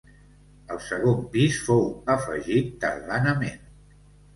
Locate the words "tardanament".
2.87-3.67